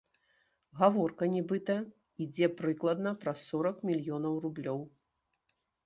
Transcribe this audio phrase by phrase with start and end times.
[0.79, 1.75] Гаворка, нібыта,
[2.27, 4.79] ідзе прыкладна пра сорак мільёнаў рублёў.